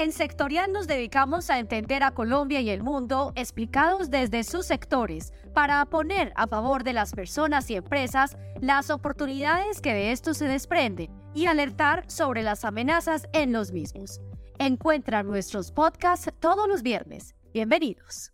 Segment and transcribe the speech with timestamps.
[0.00, 5.32] En Sectorial nos dedicamos a entender a Colombia y el mundo explicados desde sus sectores
[5.54, 10.46] para poner a favor de las personas y empresas las oportunidades que de esto se
[10.46, 14.20] desprenden y alertar sobre las amenazas en los mismos.
[14.60, 17.34] Encuentra nuestros podcasts todos los viernes.
[17.52, 18.32] Bienvenidos.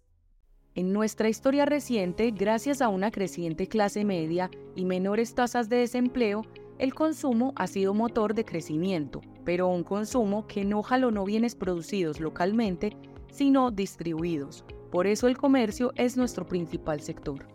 [0.75, 6.43] En nuestra historia reciente, gracias a una creciente clase media y menores tasas de desempleo,
[6.79, 12.19] el consumo ha sido motor de crecimiento, pero un consumo que no jalonó bienes producidos
[12.19, 12.97] localmente,
[13.31, 14.65] sino distribuidos.
[14.91, 17.47] Por eso el comercio es nuestro principal sector.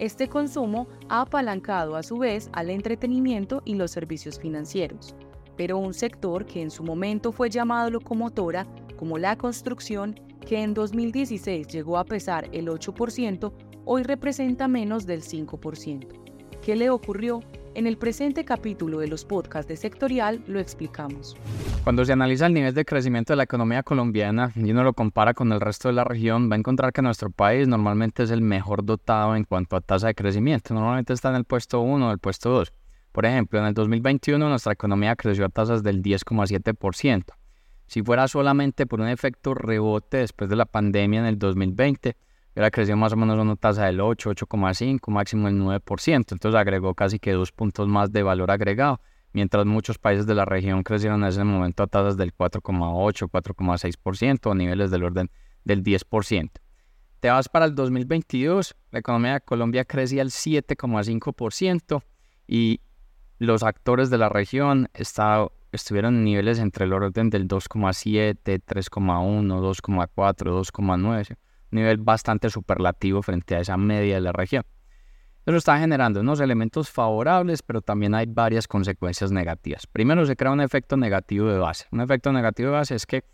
[0.00, 5.14] Este consumo ha apalancado a su vez al entretenimiento y los servicios financieros,
[5.56, 8.66] pero un sector que en su momento fue llamado locomotora,
[8.98, 13.52] como la construcción, que en 2016 llegó a pesar el 8%,
[13.84, 16.08] hoy representa menos del 5%.
[16.60, 17.40] ¿Qué le ocurrió?
[17.74, 21.36] En el presente capítulo de los podcasts de Sectorial lo explicamos.
[21.82, 25.34] Cuando se analiza el nivel de crecimiento de la economía colombiana y uno lo compara
[25.34, 28.42] con el resto de la región, va a encontrar que nuestro país normalmente es el
[28.42, 30.72] mejor dotado en cuanto a tasa de crecimiento.
[30.72, 32.72] Normalmente está en el puesto 1 o el puesto 2.
[33.10, 37.24] Por ejemplo, en el 2021 nuestra economía creció a tasas del 10,7%.
[37.86, 42.16] Si fuera solamente por un efecto rebote después de la pandemia en el 2020,
[42.54, 46.14] hubiera crecido más o menos una tasa del 8, 8,5, máximo el 9%.
[46.14, 49.00] Entonces agregó casi que dos puntos más de valor agregado,
[49.32, 54.50] mientras muchos países de la región crecieron en ese momento a tasas del 4,8, 4,6%
[54.50, 55.30] o niveles del orden
[55.64, 56.50] del 10%.
[57.18, 62.02] Te vas para el 2022, la economía de Colombia crecía al 7,5%
[62.46, 62.80] y
[63.38, 70.06] los actores de la región estuvieron en niveles entre el orden del 2,7, 3,1, 2,4,
[70.14, 71.36] 2,9
[71.74, 74.64] nivel bastante superlativo frente a esa media de la región.
[75.46, 79.86] Eso está generando unos elementos favorables, pero también hay varias consecuencias negativas.
[79.86, 81.84] Primero, se crea un efecto negativo de base.
[81.90, 83.24] Un efecto negativo de base es que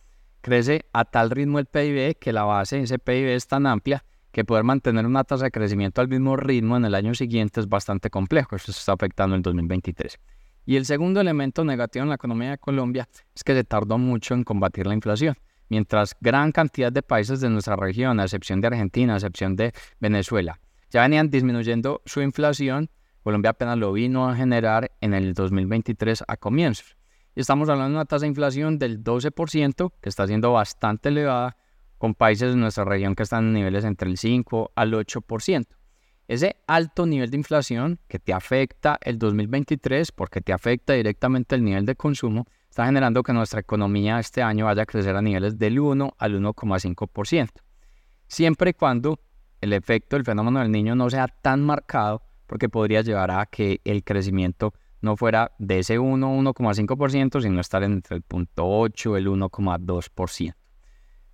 [0.41, 4.45] crece a tal ritmo el PIB que la base, ese PIB es tan amplia que
[4.45, 8.11] poder mantener una tasa de crecimiento al mismo ritmo en el año siguiente es bastante
[8.11, 8.57] complejo.
[8.57, 10.19] Eso se está afectando en 2023.
[10.67, 14.35] Y el segundo elemento negativo en la economía de Colombia es que se tardó mucho
[14.35, 15.37] en combatir la inflación
[15.71, 19.73] mientras gran cantidad de países de nuestra región, a excepción de Argentina, a excepción de
[20.01, 20.61] Venezuela,
[20.91, 22.91] ya venían disminuyendo su inflación,
[23.23, 26.97] Colombia apenas lo vino a generar en el 2023 a comienzos.
[27.35, 31.57] Y estamos hablando de una tasa de inflación del 12%, que está siendo bastante elevada,
[31.97, 35.67] con países de nuestra región que están en niveles entre el 5 al 8%.
[36.27, 41.65] Ese alto nivel de inflación que te afecta el 2023 porque te afecta directamente el
[41.65, 42.47] nivel de consumo,
[42.81, 46.41] está generando que nuestra economía este año vaya a crecer a niveles del 1 al
[46.41, 47.51] 1,5%.
[48.27, 49.21] Siempre y cuando
[49.61, 53.83] el efecto del fenómeno del niño no sea tan marcado, porque podría llevar a que
[53.85, 59.29] el crecimiento no fuera de ese 1, 1,5%, sino estar entre el 0.8 y el
[59.29, 60.55] 1,2%.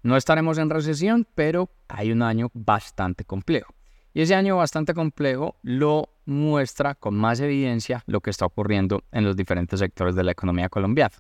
[0.03, 3.73] No estaremos en recesión, pero hay un año bastante complejo.
[4.15, 9.25] Y ese año bastante complejo lo muestra con más evidencia lo que está ocurriendo en
[9.25, 11.15] los diferentes sectores de la economía colombiana.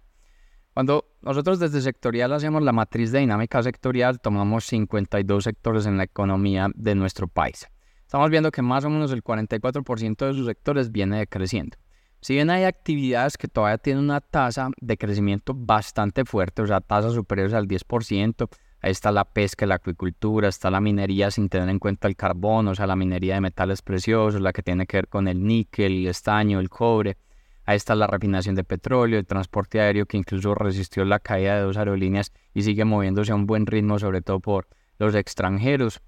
[0.76, 6.02] Cuando nosotros desde sectorial hacemos la matriz de dinámica sectorial, tomamos 52 sectores en la
[6.02, 7.66] economía de nuestro país.
[8.02, 11.78] Estamos viendo que más o menos el 44% de sus sectores viene decreciendo.
[12.20, 16.82] Si bien hay actividades que todavía tienen una tasa de crecimiento bastante fuerte, o sea,
[16.82, 18.46] tasas superiores al 10%,
[18.82, 22.68] ahí está la pesca, la acuicultura, está la minería sin tener en cuenta el carbón,
[22.68, 26.00] o sea, la minería de metales preciosos, la que tiene que ver con el níquel,
[26.00, 27.16] el estaño, el cobre,
[27.66, 31.62] Ahí está la refinación de petróleo, el transporte aéreo que incluso resistió la caída de
[31.62, 34.68] dos aerolíneas y sigue moviéndose a un buen ritmo, sobre todo por
[35.00, 36.00] los extranjeros.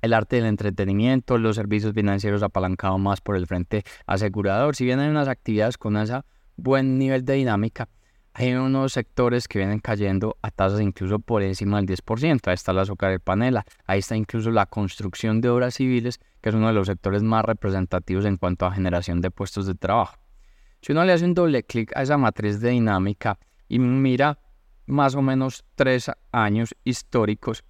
[0.00, 4.74] El arte del entretenimiento, los servicios financieros apalancados más por el frente asegurador.
[4.74, 6.22] Si bien hay unas actividades con ese
[6.56, 7.90] buen nivel de dinámica,
[8.32, 12.48] hay unos sectores que vienen cayendo a tasas incluso por encima del 10%.
[12.48, 16.48] Ahí está la azúcar de panela, ahí está incluso la construcción de obras civiles, que
[16.48, 20.16] es uno de los sectores más representativos en cuanto a generación de puestos de trabajo.
[20.80, 23.38] Si uno le hace un doble clic a esa matriz de dinámica
[23.68, 24.38] y mira
[24.86, 27.64] más o menos tres años históricos,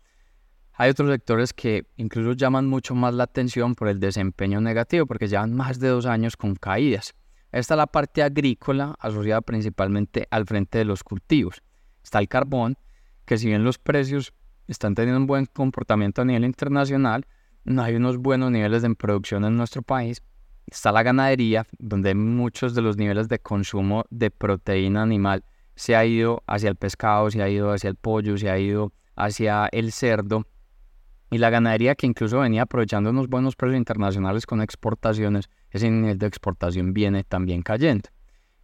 [0.79, 5.27] hay otros sectores que incluso llaman mucho más la atención por el desempeño negativo, porque
[5.27, 7.15] llevan más de dos años con caídas.
[7.51, 11.63] Esta es la parte agrícola asociada principalmente al frente de los cultivos.
[12.05, 12.77] Está el carbón,
[13.25, 14.35] que si bien los precios
[14.69, 17.27] están teniendo un buen comportamiento a nivel internacional,
[17.65, 20.23] no hay unos buenos niveles de producción en nuestro país.
[20.67, 25.45] Está la ganadería, donde muchos de los niveles de consumo de proteína animal
[25.77, 28.93] se ha ido hacia el pescado, se ha ido hacia el pollo, se ha ido
[29.15, 30.47] hacia el cerdo.
[31.31, 36.19] Y la ganadería que incluso venía aprovechando unos buenos precios internacionales con exportaciones, ese nivel
[36.19, 38.09] de exportación viene también cayendo.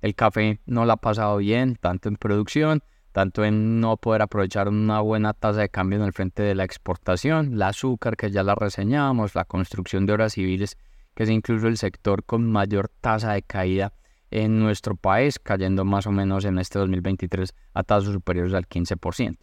[0.01, 2.83] El café no lo ha pasado bien, tanto en producción,
[3.13, 6.65] tanto en no poder aprovechar una buena tasa de cambio en el frente de la
[6.65, 10.77] exportación, el azúcar que ya la reseñamos, la construcción de obras civiles,
[11.15, 13.93] que es incluso el sector con mayor tasa de caída
[14.31, 19.37] en nuestro país, cayendo más o menos en este 2023 a tasas superiores al 15%.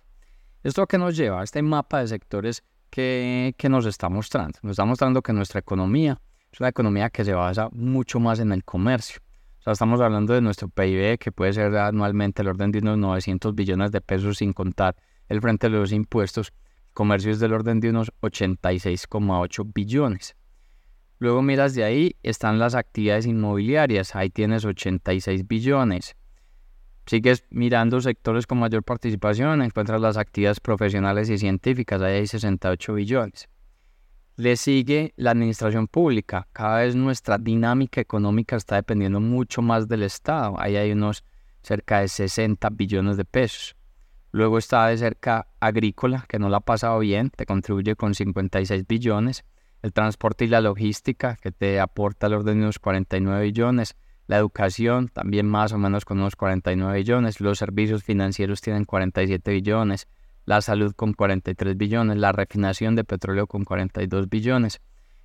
[0.63, 1.41] ¿Esto que nos lleva?
[1.41, 4.57] a Este mapa de sectores que, que nos está mostrando.
[4.63, 6.19] Nos está mostrando que nuestra economía
[6.51, 9.21] es una economía que se basa mucho más en el comercio.
[9.59, 12.97] O sea, estamos hablando de nuestro PIB que puede ser anualmente el orden de unos
[12.97, 14.95] 900 billones de pesos sin contar
[15.27, 16.51] el frente de los impuestos.
[16.93, 20.35] comercio es del orden de unos 86,8 billones.
[21.19, 26.15] Luego miras de ahí, están las actividades inmobiliarias, ahí tienes 86 billones.
[27.05, 32.93] Sigues mirando sectores con mayor participación, encuentras las actividades profesionales y científicas, ahí hay 68
[32.93, 33.49] billones.
[34.37, 40.03] Le sigue la administración pública, cada vez nuestra dinámica económica está dependiendo mucho más del
[40.03, 41.25] Estado, ahí hay unos
[41.61, 43.75] cerca de 60 billones de pesos.
[44.31, 48.87] Luego está de cerca agrícola, que no la ha pasado bien, te contribuye con 56
[48.87, 49.43] billones
[49.81, 53.95] el transporte y la logística, que te aporta el orden de unos 49 billones,
[54.27, 59.51] la educación también más o menos con unos 49 billones, los servicios financieros tienen 47
[59.51, 60.07] billones,
[60.45, 64.81] la salud con 43 billones, la refinación de petróleo con 42 billones,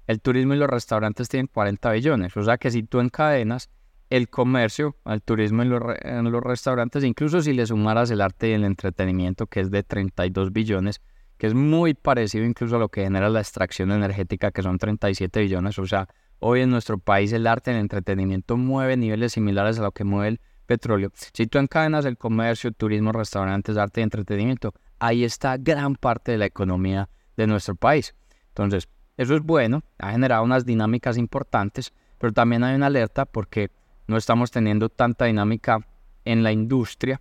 [0.06, 3.70] el turismo y los restaurantes tienen 40 billones, o sea que si tú encadenas
[4.10, 8.50] el comercio, el turismo y los, en los restaurantes, incluso si le sumaras el arte
[8.50, 11.00] y el entretenimiento que es de 32 billones,
[11.44, 15.40] que es muy parecido incluso a lo que genera la extracción energética, que son 37
[15.40, 15.78] billones.
[15.78, 16.08] O sea,
[16.38, 20.28] hoy en nuestro país el arte el entretenimiento mueve niveles similares a lo que mueve
[20.28, 21.12] el petróleo.
[21.34, 26.38] Si tú encadenas el comercio, turismo, restaurantes, arte y entretenimiento, ahí está gran parte de
[26.38, 28.14] la economía de nuestro país.
[28.48, 28.88] Entonces,
[29.18, 33.70] eso es bueno, ha generado unas dinámicas importantes, pero también hay una alerta porque
[34.06, 35.86] no estamos teniendo tanta dinámica
[36.24, 37.20] en la industria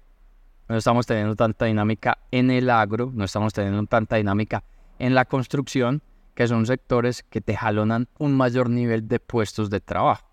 [0.68, 4.64] no estamos teniendo tanta dinámica en el agro, no estamos teniendo tanta dinámica
[5.00, 6.02] en la construcción,
[6.36, 10.28] que son sectores que te jalonan un mayor nivel de puestos de trabajo.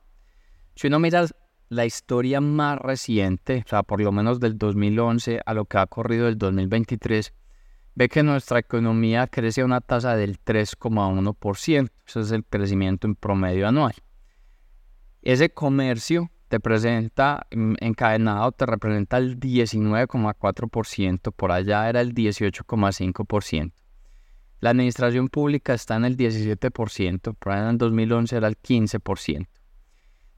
[0.74, 1.26] Si uno mira
[1.68, 5.86] la historia más reciente, o sea, por lo menos del 2011 a lo que ha
[5.86, 7.32] corrido del 2023,
[7.94, 11.90] ve que nuestra economía crece a una tasa del 3,1%.
[12.06, 13.94] Ese es el crecimiento en promedio anual.
[15.22, 23.72] Ese comercio te presenta mm, encadenado, te representa el 19,4%, por allá era el 18,5%.
[24.58, 29.46] La administración pública está en el 17%, por allá en el 2011 era el 15%.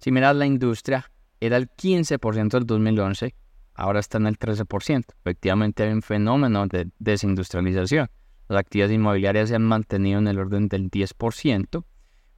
[0.00, 1.10] Si miras la industria,
[1.40, 3.34] era el 15% del 2011,
[3.74, 5.04] ahora está en el 13%.
[5.18, 8.10] Efectivamente hay un fenómeno de desindustrialización.
[8.48, 11.84] Las actividades inmobiliarias se han mantenido en el orden del 10%,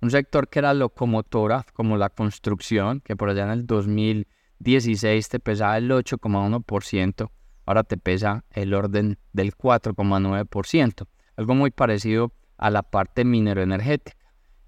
[0.05, 5.41] un sector que era locomotora, como la construcción, que por allá en el 2016 te
[5.41, 7.31] pesaba el 8,1%,
[7.65, 11.07] ahora te pesa el orden del 4,9%.
[11.37, 14.19] Algo muy parecido a la parte mineroenergética.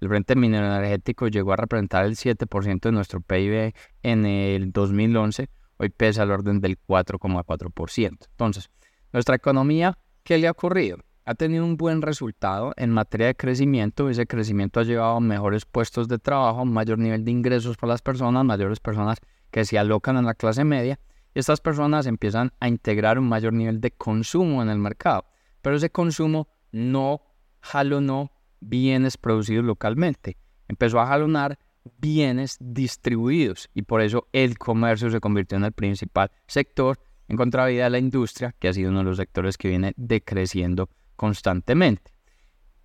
[0.01, 5.89] El frente mineroenergético llegó a representar el 7% de nuestro PIB en el 2011, hoy
[5.89, 8.27] pesa el orden del 4,4%.
[8.31, 8.71] Entonces,
[9.13, 10.97] nuestra economía, ¿qué le ha ocurrido?
[11.27, 14.09] Ha tenido un buen resultado en materia de crecimiento.
[14.09, 18.01] Ese crecimiento ha llevado a mejores puestos de trabajo, mayor nivel de ingresos para las
[18.01, 19.17] personas, mayores personas
[19.51, 21.01] que se alocan en la clase media.
[21.33, 25.25] Estas personas empiezan a integrar un mayor nivel de consumo en el mercado.
[25.61, 27.21] Pero ese consumo no
[27.59, 28.31] jalonó
[28.61, 30.37] bienes producidos localmente.
[30.69, 31.59] Empezó a jalonar
[31.99, 37.83] bienes distribuidos y por eso el comercio se convirtió en el principal sector en contravía
[37.83, 42.13] de la industria, que ha sido uno de los sectores que viene decreciendo constantemente.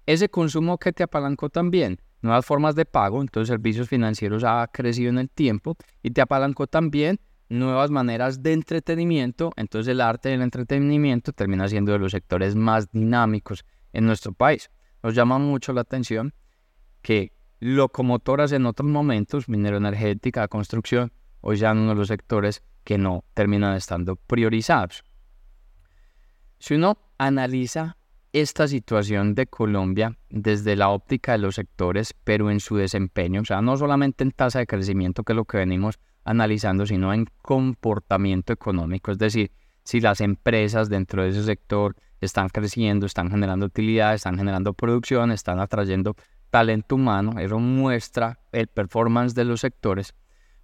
[0.05, 5.11] Ese consumo que te apalancó también, nuevas formas de pago, entonces servicios financieros ha crecido
[5.11, 10.43] en el tiempo y te apalancó también nuevas maneras de entretenimiento, entonces el arte del
[10.43, 14.71] entretenimiento termina siendo de los sectores más dinámicos en nuestro país.
[15.03, 16.35] Nos llama mucho la atención
[17.03, 21.13] que locomotoras en otros momentos, minero energética, construcción,
[21.43, 25.05] hoy ya uno de los sectores que no terminan estando priorizados.
[26.59, 27.97] Si uno analiza
[28.33, 33.45] esta situación de Colombia desde la óptica de los sectores, pero en su desempeño, o
[33.45, 37.27] sea, no solamente en tasa de crecimiento, que es lo que venimos analizando, sino en
[37.43, 39.53] comportamiento económico, es decir,
[39.85, 45.33] si las empresas dentro de ese sector están creciendo, están generando utilidad, están generando producción,
[45.33, 46.15] están atrayendo
[46.51, 50.15] talento humano, eso muestra el performance de los sectores,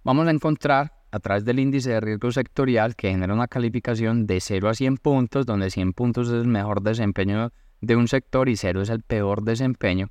[0.03, 4.39] vamos a encontrar a través del índice de riesgo sectorial que genera una calificación de
[4.39, 7.51] 0 a 100 puntos, donde 100 puntos es el mejor desempeño
[7.81, 10.09] de un sector y 0 es el peor desempeño,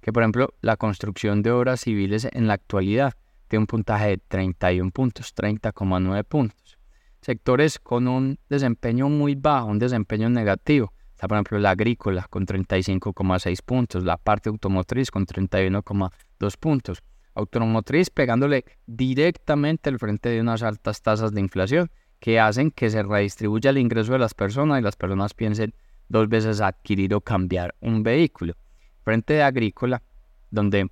[0.00, 3.14] que por ejemplo la construcción de obras civiles en la actualidad
[3.48, 6.78] tiene un puntaje de 31 puntos, 30,9 puntos.
[7.20, 12.46] Sectores con un desempeño muy bajo, un desempeño negativo, Está, por ejemplo, la agrícola con
[12.46, 17.02] 35,6 puntos, la parte automotriz con 31,2 puntos.
[17.38, 23.02] Automotriz pegándole directamente al frente de unas altas tasas de inflación que hacen que se
[23.04, 25.72] redistribuya el ingreso de las personas y las personas piensen
[26.08, 28.54] dos veces adquirir o cambiar un vehículo.
[29.04, 30.02] Frente de agrícola,
[30.50, 30.90] donde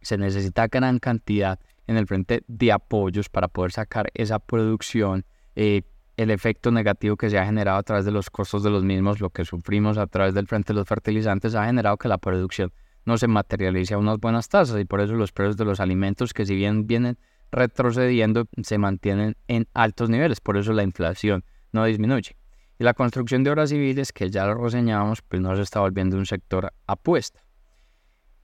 [0.00, 1.58] se necesita gran cantidad
[1.88, 5.24] en el frente de apoyos para poder sacar esa producción,
[5.56, 5.82] eh,
[6.16, 9.20] el efecto negativo que se ha generado a través de los costos de los mismos,
[9.20, 12.72] lo que sufrimos a través del frente de los fertilizantes, ha generado que la producción
[13.04, 16.32] no se materialice a unas buenas tasas y por eso los precios de los alimentos
[16.32, 17.18] que si bien vienen
[17.50, 22.36] retrocediendo se mantienen en altos niveles, por eso la inflación no disminuye.
[22.78, 26.16] Y la construcción de obras civiles, que ya lo reseñábamos, pues no se está volviendo
[26.16, 27.44] un sector apuesta.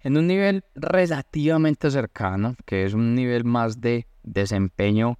[0.00, 5.18] En un nivel relativamente cercano, que es un nivel más de desempeño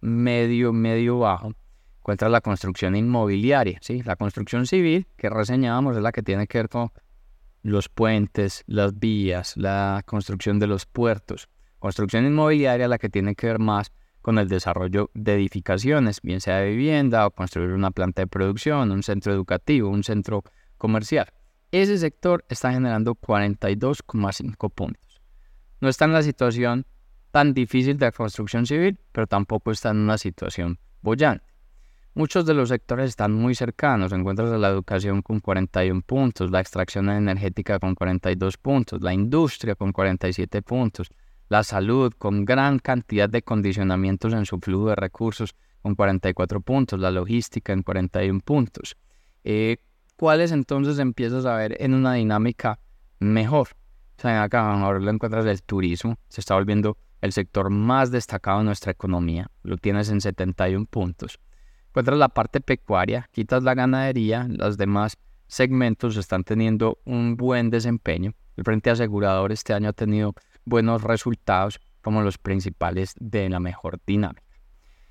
[0.00, 1.54] medio, medio bajo,
[2.00, 4.02] encuentra la construcción inmobiliaria, ¿sí?
[4.02, 6.90] La construcción civil que reseñábamos es la que tiene que ver con
[7.62, 11.48] los puentes, las vías, la construcción de los puertos.
[11.78, 16.58] Construcción inmobiliaria la que tiene que ver más con el desarrollo de edificaciones, bien sea
[16.58, 20.44] de vivienda o construir una planta de producción, un centro educativo, un centro
[20.78, 21.26] comercial.
[21.72, 25.20] Ese sector está generando 42,5 puntos.
[25.80, 26.86] No está en la situación
[27.32, 31.51] tan difícil de la construcción civil, pero tampoco está en una situación bollante.
[32.14, 34.12] Muchos de los sectores están muy cercanos.
[34.12, 39.92] Encuentras la educación con 41 puntos, la extracción energética con 42 puntos, la industria con
[39.92, 41.08] 47 puntos,
[41.48, 47.00] la salud con gran cantidad de condicionamientos en su flujo de recursos con 44 puntos,
[47.00, 48.94] la logística en 41 puntos.
[49.42, 49.78] Eh,
[50.16, 52.78] ¿Cuáles entonces empiezas a ver en una dinámica
[53.20, 53.68] mejor?
[54.18, 58.58] O sea, acá ahora lo encuentras el turismo, se está volviendo el sector más destacado
[58.58, 61.40] de nuestra economía, lo tienes en 71 puntos
[61.92, 68.32] encuentras la parte pecuaria, quitas la ganadería, los demás segmentos están teniendo un buen desempeño.
[68.56, 70.34] El Frente Asegurador este año ha tenido
[70.64, 74.42] buenos resultados como los principales de la mejor dinámica.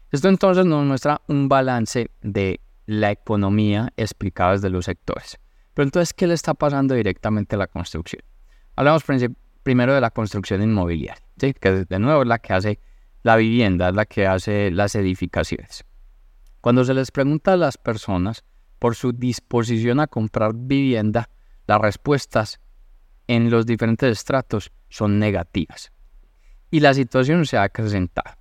[0.09, 5.37] Esto entonces nos muestra un balance de la economía explicado desde los sectores.
[5.75, 8.23] Pero entonces, ¿qué le está pasando directamente a la construcción?
[8.75, 9.03] Hablamos
[9.61, 11.53] primero de la construcción inmobiliaria, ¿sí?
[11.53, 12.79] que de nuevo es la que hace
[13.21, 15.85] la vivienda, es la que hace las edificaciones.
[16.61, 18.43] Cuando se les pregunta a las personas
[18.77, 21.29] por su disposición a comprar vivienda,
[21.67, 22.61] las respuestas
[23.27, 25.91] en los diferentes estratos son negativas.
[26.69, 28.37] Y la situación se ha acrecentado.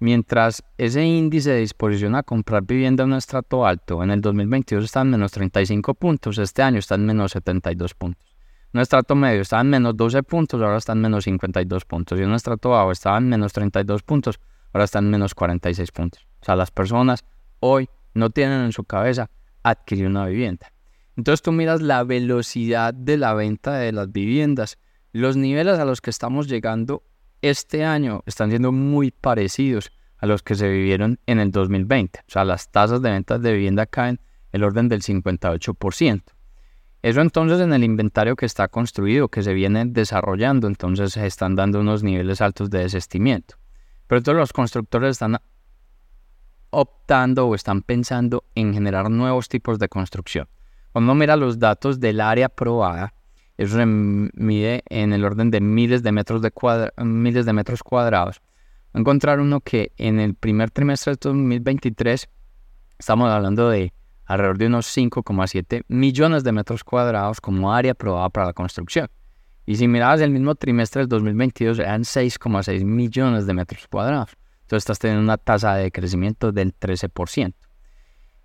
[0.00, 4.84] Mientras ese índice de disposición a comprar vivienda en un estrato alto en el 2022
[4.84, 8.36] está en menos 35 puntos, este año está en menos 72 puntos.
[8.72, 12.18] Un estrato medio estaba en menos 12 puntos, ahora está en menos 52 puntos.
[12.18, 14.38] Y un estrato bajo estaba en menos 32 puntos,
[14.72, 16.26] ahora está en menos 46 puntos.
[16.40, 17.24] O sea, las personas
[17.60, 19.30] hoy no tienen en su cabeza
[19.62, 20.72] adquirir una vivienda.
[21.16, 24.78] Entonces tú miras la velocidad de la venta de las viviendas.
[25.12, 27.02] Los niveles a los que estamos llegando
[27.42, 32.20] este año están siendo muy parecidos a los que se vivieron en el 2020.
[32.20, 34.20] O sea, las tasas de ventas de vivienda caen
[34.52, 36.22] el orden del 58%.
[37.00, 41.54] Eso entonces en el inventario que está construido, que se viene desarrollando, entonces se están
[41.54, 43.56] dando unos niveles altos de desestimiento.
[44.08, 45.38] Pero todos los constructores están
[46.70, 50.48] optando o están pensando en generar nuevos tipos de construcción.
[50.92, 53.14] Cuando uno mira los datos del área aprobada,
[53.56, 56.52] eso se mide en el orden de miles de metros, de
[57.04, 58.40] miles de metros cuadrados.
[58.94, 62.28] Va a encontrar uno que en el primer trimestre de 2023
[62.98, 63.92] estamos hablando de
[64.26, 69.08] alrededor de unos 5,7 millones de metros cuadrados como área aprobada para la construcción.
[69.66, 74.30] Y si mirabas el mismo trimestre del 2022, eran 6,6 millones de metros cuadrados.
[74.68, 77.54] Entonces estás teniendo una tasa de crecimiento del 13%.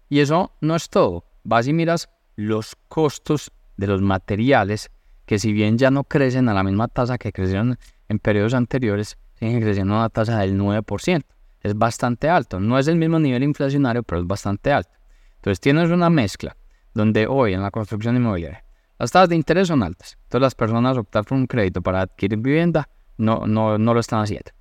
[0.07, 1.25] Y eso no es todo.
[1.43, 4.89] Vas y miras los costos de los materiales
[5.25, 7.77] que si bien ya no crecen a la misma tasa que crecieron
[8.07, 11.25] en periodos anteriores, siguen creciendo a una tasa del 9%.
[11.59, 12.57] Es bastante alto.
[12.61, 14.97] No es el mismo nivel inflacionario, pero es bastante alto.
[15.35, 16.55] Entonces tienes una mezcla
[16.93, 18.63] donde hoy en la construcción inmobiliaria
[18.97, 20.17] las tasas de interés son altas.
[20.23, 22.87] Entonces las personas optar por un crédito para adquirir vivienda
[23.17, 24.51] no, no, no lo están haciendo.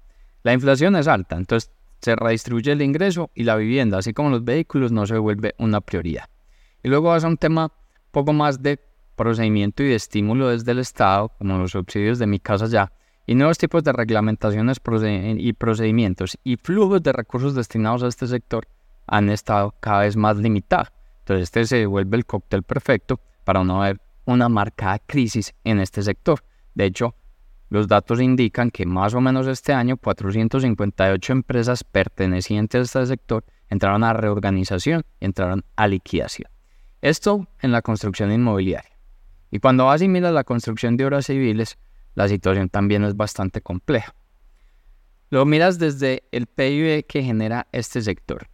[0.43, 1.71] La inflación es alta, entonces
[2.01, 5.81] se redistribuye el ingreso y la vivienda, así como los vehículos, no se vuelve una
[5.81, 6.29] prioridad.
[6.83, 7.73] Y luego vas a un tema
[8.11, 8.81] poco más de
[9.17, 12.93] procedimiento y de estímulo desde el Estado, como los subsidios de mi casa ya,
[13.27, 14.79] y nuevos tipos de reglamentaciones
[15.39, 18.67] y procedimientos y flujos de recursos destinados a este sector
[19.07, 20.89] han estado cada vez más limitados.
[21.21, 26.03] Entonces este se vuelve el cóctel perfecto para no haber una marcada crisis en este
[26.03, 26.45] sector.
[26.75, 27.15] De hecho,
[27.73, 33.47] los datos indican que más o menos este año 458 empresas pertenecientes a este sector
[33.71, 36.51] entraron a reorganización y entraron a liquidación.
[37.01, 38.93] Esto en la construcción inmobiliaria.
[39.51, 41.79] Y cuando vas y miras la construcción de obras civiles,
[42.15, 44.15] la situación también es bastante compleja.
[45.31, 48.49] Lo miras desde el PIB que genera este sector.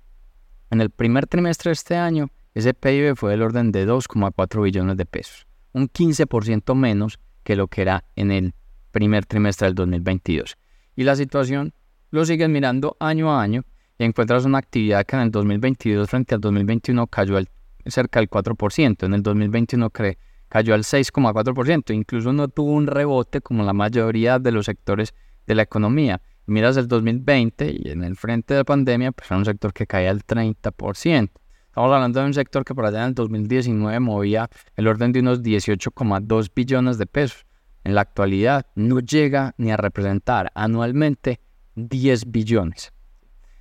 [0.71, 4.97] En el primer trimestre de este año, ese PIB fue del orden de 2,4 billones
[4.97, 8.55] de pesos, un 15% menos que lo que era en el
[8.91, 10.57] primer trimestre del 2022.
[10.97, 11.73] Y la situación
[12.11, 13.65] lo sigues mirando año a año
[13.99, 17.49] y encuentras una actividad que en el 2022 frente al 2021 cayó al,
[17.87, 23.65] cerca del 4%, en el 2021 cayó al 6,4%, incluso no tuvo un rebote como
[23.65, 25.15] la mayoría de los sectores
[25.47, 26.21] de la economía.
[26.47, 29.87] Miras el 2020 y en el frente de la pandemia, pues era un sector que
[29.87, 31.31] caía al 30%.
[31.67, 35.21] Estamos hablando de un sector que por allá en el 2019 movía el orden de
[35.21, 37.45] unos 18,2 billones de pesos.
[37.85, 41.41] En la actualidad no llega ni a representar anualmente
[41.77, 42.93] 10 billones.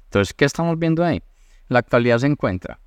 [0.06, 1.22] Entonces, ¿qué estamos viendo ahí?
[1.70, 2.80] la actualidad se encuentra.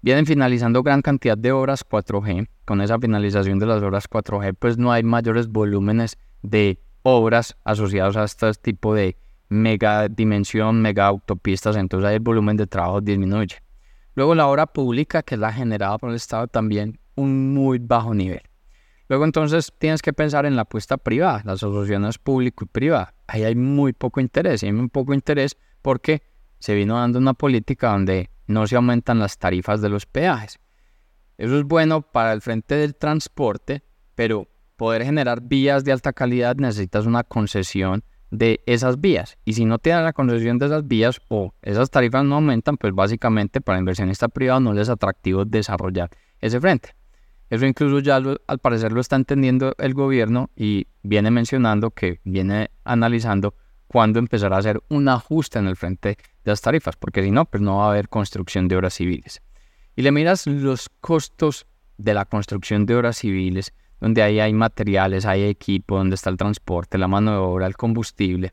[0.00, 2.48] Vienen finalizando gran cantidad de obras 4G.
[2.64, 8.16] Con esa finalización de las obras 4G, pues no hay mayores volúmenes de obras asociados
[8.16, 9.16] a este tipo de
[9.48, 13.56] mega dimensión, mega autopistas, entonces ahí el volumen de trabajo disminuye.
[14.14, 18.14] Luego la obra pública, que es la generada por el Estado, también un muy bajo
[18.14, 18.42] nivel.
[19.08, 23.14] Luego entonces tienes que pensar en la apuesta privada, las asociaciones público y privada.
[23.26, 26.22] Ahí hay muy poco interés, hay muy poco interés porque
[26.58, 30.58] se vino dando una política donde no se aumentan las tarifas de los peajes.
[31.38, 33.82] Eso es bueno para el frente del transporte,
[34.14, 39.38] pero poder generar vías de alta calidad necesitas una concesión de esas vías.
[39.44, 42.92] Y si no dan la concesión de esas vías o esas tarifas no aumentan, pues
[42.92, 46.97] básicamente para inversionista privado no les es atractivo desarrollar ese frente.
[47.50, 52.70] Eso incluso ya al parecer lo está entendiendo el gobierno y viene mencionando que viene
[52.84, 53.54] analizando
[53.86, 57.46] cuándo empezará a hacer un ajuste en el frente de las tarifas, porque si no,
[57.46, 59.40] pues no va a haber construcción de obras civiles.
[59.96, 65.26] Y le miras los costos de la construcción de obras civiles donde ahí hay materiales,
[65.26, 68.52] hay equipo, donde está el transporte, la mano de obra, el combustible.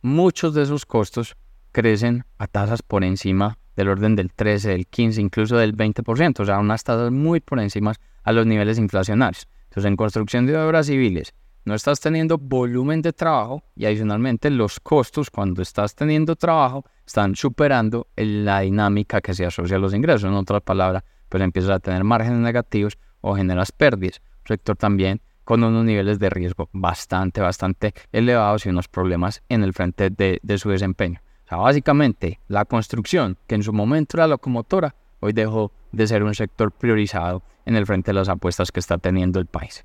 [0.00, 1.36] Muchos de esos costos
[1.72, 6.44] crecen a tasas por encima del orden del 13, del 15, incluso del 20%, o
[6.44, 9.46] sea, unas tasas muy por encima a los niveles inflacionarios.
[9.64, 11.34] Entonces, en construcción de obras civiles,
[11.64, 17.34] no estás teniendo volumen de trabajo y adicionalmente los costos cuando estás teniendo trabajo están
[17.34, 20.24] superando la dinámica que se asocia a los ingresos.
[20.24, 25.62] En otras palabras, pues empiezas a tener márgenes negativos o generas pérdidas sector también con
[25.62, 30.70] unos niveles de riesgo bastante, bastante elevados y unos problemas en el frente de su
[30.70, 31.20] desempeño.
[31.46, 36.24] O sea, básicamente la construcción, que en su momento era locomotora, hoy dejó de ser
[36.24, 39.84] un sector priorizado en el frente de las apuestas que está teniendo el país.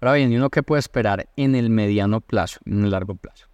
[0.00, 3.48] Ahora bien, ¿y uno qué puede esperar en el mediano plazo, en el largo plazo?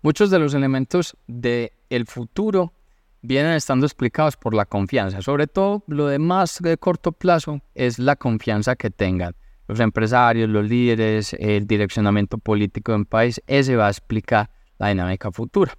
[0.00, 2.72] Muchos de los elementos del el futuro
[3.20, 5.20] vienen estando explicados por la confianza.
[5.20, 9.34] Sobre todo, lo de más de corto plazo es la confianza que tengan
[9.66, 13.42] los empresarios, los líderes, el direccionamiento político de un país.
[13.46, 15.76] Ese va a explicar la dinámica futura.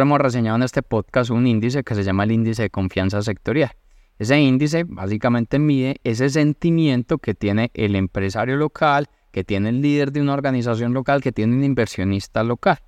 [0.00, 3.72] Hemos reseñado en este podcast un índice que se llama el índice de confianza sectorial.
[4.18, 10.10] Ese índice básicamente mide ese sentimiento que tiene el empresario local, que tiene el líder
[10.10, 12.78] de una organización local, que tiene un inversionista local.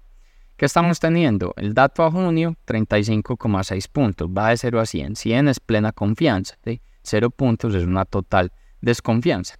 [0.56, 1.52] ¿Qué estamos teniendo?
[1.56, 4.28] El dato a junio, 35,6 puntos.
[4.28, 5.16] Va de 0 a 100.
[5.16, 6.56] 100 es plena confianza.
[7.02, 9.56] 0 puntos es una total desconfianza.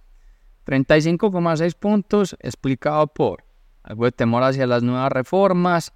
[0.65, 3.43] 35,6 puntos explicado por
[3.83, 5.93] algo de temor hacia las nuevas reformas,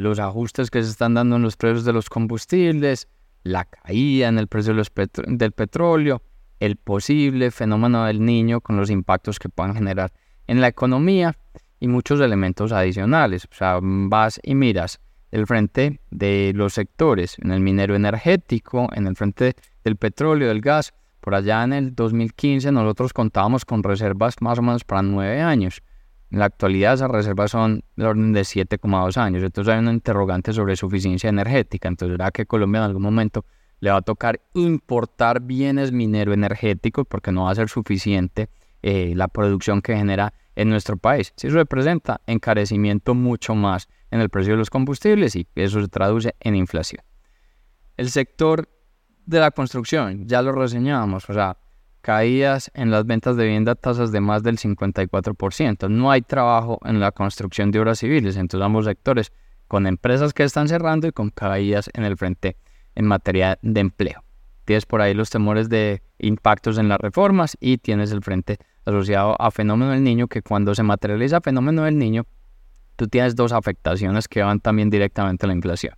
[0.00, 3.08] los ajustes que se están dando en los precios de los combustibles,
[3.42, 6.22] la caída en el precio del petróleo,
[6.58, 10.12] el posible fenómeno del niño con los impactos que puedan generar
[10.46, 11.36] en la economía
[11.78, 13.44] y muchos elementos adicionales.
[13.50, 19.06] O sea, vas y miras el frente de los sectores, en el minero energético, en
[19.06, 20.92] el frente del petróleo, del gas.
[21.20, 25.82] Por allá en el 2015 nosotros contábamos con reservas más o menos para nueve años.
[26.30, 29.42] En la actualidad esas reservas son del orden de 7,2 años.
[29.42, 31.88] Entonces hay un interrogante sobre suficiencia energética.
[31.88, 33.44] Entonces ¿será que Colombia en algún momento
[33.80, 38.48] le va a tocar importar bienes minero energéticos porque no va a ser suficiente
[38.82, 41.32] eh, la producción que genera en nuestro país.
[41.36, 45.88] Si eso representa encarecimiento mucho más en el precio de los combustibles y eso se
[45.88, 47.02] traduce en inflación.
[47.96, 48.68] El sector
[49.26, 51.56] de la construcción, ya lo reseñábamos, o sea,
[52.00, 55.88] caídas en las ventas de vivienda tasas de más del 54%.
[55.88, 59.32] No hay trabajo en la construcción de obras civiles entre ambos sectores,
[59.68, 62.56] con empresas que están cerrando y con caídas en el frente
[62.94, 64.24] en materia de empleo.
[64.64, 69.40] Tienes por ahí los temores de impactos en las reformas y tienes el frente asociado
[69.40, 72.26] a fenómeno del niño, que cuando se materializa fenómeno del niño,
[72.96, 75.94] tú tienes dos afectaciones que van también directamente a la inflación.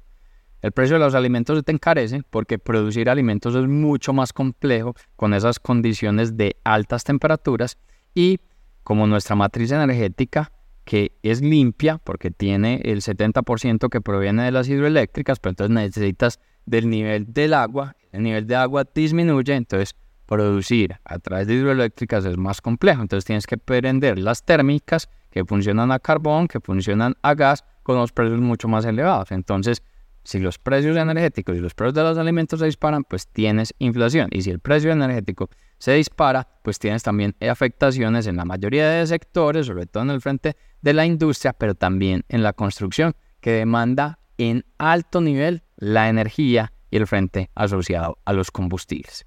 [0.63, 4.95] El precio de los alimentos se te encarece porque producir alimentos es mucho más complejo
[5.17, 7.79] con esas condiciones de altas temperaturas
[8.15, 8.39] y
[8.85, 10.53] como nuestra matriz energética
[10.85, 16.41] que es limpia porque tiene el 70% que proviene de las hidroeléctricas, pero entonces necesitas
[16.65, 19.97] del nivel del agua, el nivel de agua disminuye, entonces
[20.27, 25.45] producir a través de hidroeléctricas es más complejo, entonces tienes que prender las térmicas que
[25.45, 29.33] funcionan a carbón, que funcionan a gas, con los precios mucho más elevados.
[29.33, 29.83] Entonces,
[30.25, 34.29] si los precios energéticos y los precios de los alimentos se disparan, pues tienes inflación.
[34.31, 39.07] Y si el precio energético se dispara, pues tienes también afectaciones en la mayoría de
[39.07, 43.51] sectores, sobre todo en el frente de la industria, pero también en la construcción, que
[43.51, 49.27] demanda en alto nivel la energía y el frente asociado a los combustibles.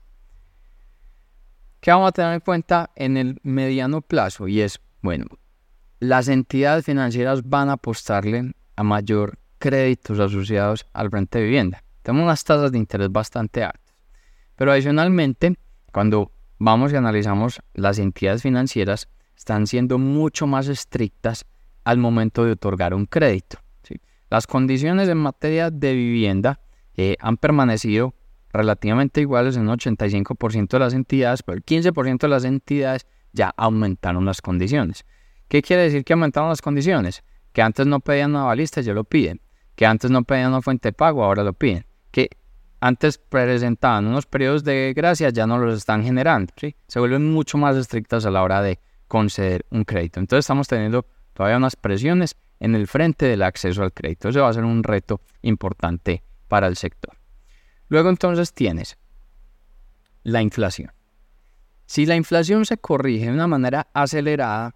[1.81, 4.47] ¿Qué vamos a tener en cuenta en el mediano plazo?
[4.47, 5.25] Y es, bueno,
[5.99, 11.83] las entidades financieras van a apostarle a mayor créditos asociados al frente de vivienda.
[12.03, 13.95] Tenemos unas tasas de interés bastante altas.
[14.55, 15.55] Pero adicionalmente,
[15.91, 21.47] cuando vamos y analizamos las entidades financieras, están siendo mucho más estrictas
[21.83, 23.57] al momento de otorgar un crédito.
[24.29, 26.59] Las condiciones en materia de vivienda
[26.95, 28.13] eh, han permanecido
[28.53, 33.51] relativamente iguales en un 85% de las entidades, pero el 15% de las entidades ya
[33.57, 35.05] aumentaron las condiciones.
[35.47, 37.23] ¿Qué quiere decir que aumentaron las condiciones?
[37.51, 39.41] Que antes no pedían una balista, ya lo piden.
[39.75, 41.85] Que antes no pedían una fuente de pago, ahora lo piden.
[42.11, 42.29] Que
[42.79, 46.53] antes presentaban unos periodos de gracia, ya no los están generando.
[46.57, 46.75] ¿sí?
[46.87, 50.19] Se vuelven mucho más estrictas a la hora de conceder un crédito.
[50.19, 54.29] Entonces estamos teniendo todavía unas presiones en el frente del acceso al crédito.
[54.29, 57.15] Eso va a ser un reto importante para el sector.
[57.89, 58.97] Luego entonces tienes
[60.23, 60.91] la inflación.
[61.85, 64.75] Si la inflación se corrige de una manera acelerada,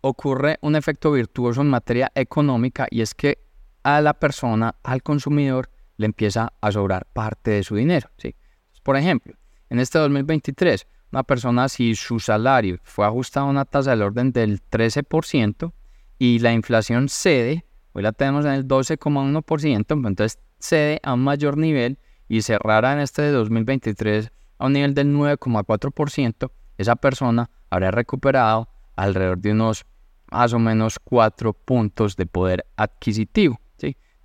[0.00, 3.47] ocurre un efecto virtuoso en materia económica y es que
[3.96, 8.10] a la persona, al consumidor, le empieza a sobrar parte de su dinero.
[8.18, 8.34] ¿sí?
[8.82, 9.34] Por ejemplo,
[9.70, 14.32] en este 2023, una persona si su salario fue ajustado a una tasa del orden
[14.32, 15.72] del 13%
[16.18, 19.64] y la inflación cede, hoy la tenemos en el 12,1%, pues
[20.04, 21.98] entonces cede a un mayor nivel
[22.28, 29.38] y cerrará en este 2023 a un nivel del 9,4%, esa persona habrá recuperado alrededor
[29.38, 29.86] de unos
[30.30, 33.58] más o menos cuatro puntos de poder adquisitivo.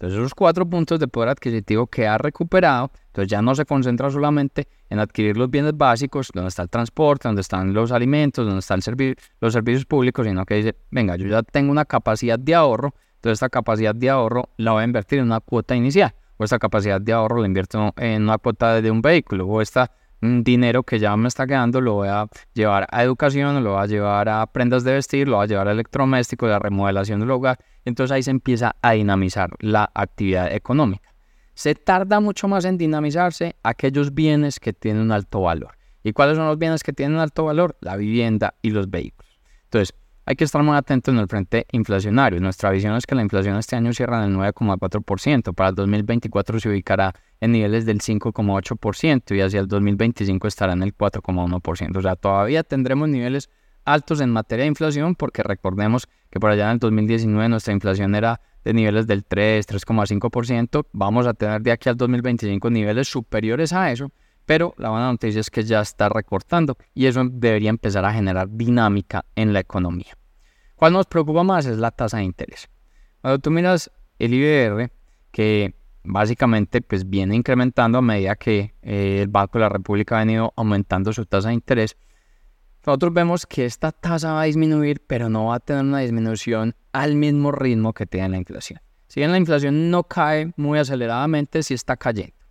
[0.04, 4.10] Entonces esos cuatro puntos de poder adquisitivo que ha recuperado, entonces ya no se concentra
[4.10, 8.60] solamente en adquirir los bienes básicos, donde está el transporte, donde están los alimentos, donde
[8.60, 8.82] están
[9.39, 13.38] los servicios públicos, sino que dice, venga, yo ya tengo una capacidad de ahorro, entonces
[13.38, 17.00] esta capacidad de ahorro la voy a invertir en una cuota inicial, o esta capacidad
[17.00, 19.89] de ahorro la invierto en una cuota de un vehículo, o esta
[20.24, 23.86] dinero que ya me está quedando lo voy a llevar a educación, lo voy a
[23.86, 27.60] llevar a prendas de vestir, lo voy a llevar a electrodomésticos, la remodelación del hogar.
[27.86, 31.14] Entonces ahí se empieza a dinamizar la actividad económica.
[31.54, 35.78] Se tarda mucho más en dinamizarse aquellos bienes que tienen un alto valor.
[36.04, 37.78] ¿Y cuáles son los bienes que tienen alto valor?
[37.82, 39.40] La vivienda y los vehículos.
[39.66, 42.40] Entonces, hay que estar muy atentos en el frente inflacionario.
[42.40, 45.54] Nuestra visión es que la inflación este año cierra en el 9,4%.
[45.54, 50.84] Para el 2024 se ubicará en niveles del 5,8% y hacia el 2025 estará en
[50.84, 51.98] el 4,1%.
[51.98, 53.50] O sea, todavía tendremos niveles
[53.86, 58.16] altos en materia de inflación porque recordemos que por allá en el 2019 nuestra inflación
[58.16, 60.86] era de niveles del 3, 3,5%.
[60.94, 64.10] Vamos a tener de aquí al 2025 niveles superiores a eso
[64.45, 68.49] pero la buena noticia es que ya está recortando y eso debería empezar a generar
[68.49, 70.17] dinámica en la economía.
[70.75, 71.65] ¿Cuál nos preocupa más?
[71.65, 72.69] Es la tasa de interés.
[73.21, 74.91] Cuando tú miras el IBR,
[75.32, 80.19] que básicamente pues viene incrementando a medida que eh, el Banco de la República ha
[80.19, 81.95] venido aumentando su tasa de interés,
[82.86, 86.75] nosotros vemos que esta tasa va a disminuir, pero no va a tener una disminución
[86.91, 88.82] al mismo ritmo que tiene la inflación.
[89.08, 92.42] Si bien la inflación no cae muy aceleradamente, sí está cayendo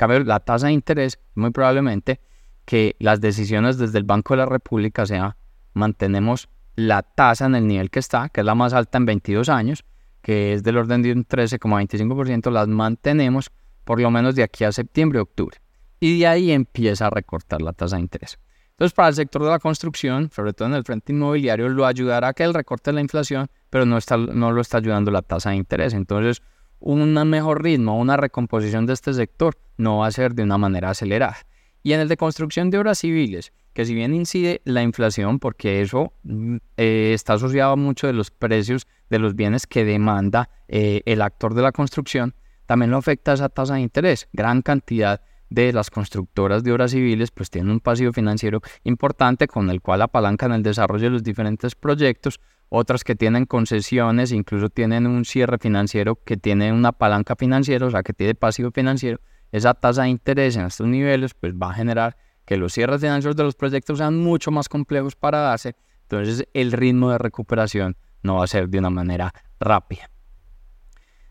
[0.00, 2.20] cambio, la tasa de interés, muy probablemente
[2.64, 5.36] que las decisiones desde el Banco de la República sea
[5.74, 9.48] mantenemos la tasa en el nivel que está, que es la más alta en 22
[9.48, 9.84] años,
[10.22, 13.50] que es del orden de un 13,25%, las mantenemos
[13.84, 15.58] por lo menos de aquí a septiembre, octubre.
[15.98, 18.38] Y de ahí empieza a recortar la tasa de interés.
[18.70, 22.28] Entonces, para el sector de la construcción, sobre todo en el frente inmobiliario, lo ayudará
[22.28, 25.20] a que el recorte de la inflación, pero no, está, no lo está ayudando la
[25.20, 25.92] tasa de interés.
[25.92, 26.40] Entonces,
[26.80, 30.90] un mejor ritmo, una recomposición de este sector no va a ser de una manera
[30.90, 31.36] acelerada.
[31.82, 35.80] Y en el de construcción de obras civiles, que si bien incide la inflación, porque
[35.80, 40.50] eso mm, eh, está asociado a mucho de los precios de los bienes que demanda
[40.68, 42.34] eh, el actor de la construcción,
[42.66, 44.28] también lo afecta esa tasa de interés.
[44.32, 49.68] Gran cantidad de las constructoras de obras civiles pues tienen un pasivo financiero importante con
[49.68, 55.06] el cual apalancan el desarrollo de los diferentes proyectos, otras que tienen concesiones, incluso tienen
[55.06, 59.74] un cierre financiero que tiene una palanca financiera, o sea que tiene pasivo financiero, esa
[59.74, 63.42] tasa de interés en estos niveles pues va a generar que los cierres financieros de
[63.42, 68.44] los proyectos sean mucho más complejos para darse, entonces el ritmo de recuperación no va
[68.44, 70.08] a ser de una manera rápida.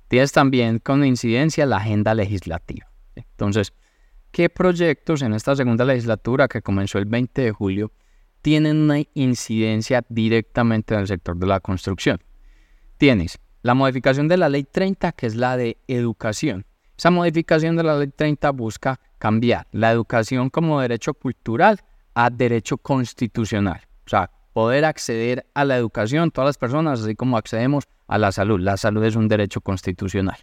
[0.10, 2.88] Tienes también con incidencia la agenda legislativa.
[3.16, 3.74] Entonces,
[4.32, 7.92] ¿qué proyectos en esta segunda legislatura que comenzó el 20 de julio
[8.42, 12.20] tienen una incidencia directamente en el sector de la construcción?
[12.98, 16.66] Tienes la modificación de la ley 30, que es la de educación.
[16.98, 21.80] Esa modificación de la ley 30 busca cambiar la educación como derecho cultural
[22.14, 23.82] a derecho constitucional.
[24.06, 28.32] O sea, poder acceder a la educación, todas las personas, así como accedemos a la
[28.32, 28.60] salud.
[28.60, 30.38] La salud es un derecho constitucional.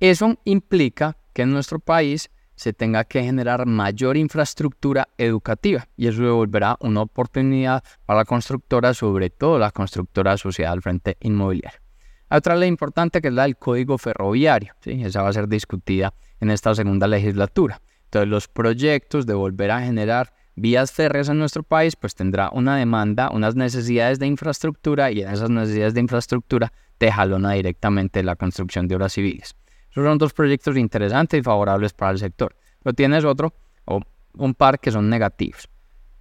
[0.00, 2.30] Eso implica que en nuestro país
[2.60, 8.92] se tenga que generar mayor infraestructura educativa y eso devolverá una oportunidad para la constructora,
[8.92, 11.80] sobre todo la constructora asociada al frente inmobiliario.
[12.28, 15.02] Hay otra ley importante que es la del Código Ferroviario, ¿sí?
[15.02, 17.80] esa va a ser discutida en esta segunda legislatura.
[18.04, 22.76] Entonces los proyectos de volver a generar vías férreas en nuestro país, pues tendrá una
[22.76, 28.36] demanda, unas necesidades de infraestructura y en esas necesidades de infraestructura te jalona directamente la
[28.36, 29.56] construcción de obras civiles.
[29.90, 32.54] Esos son dos proyectos interesantes y favorables para el sector.
[32.82, 33.52] Pero tienes otro,
[33.84, 34.00] o
[34.34, 35.68] un par que son negativos.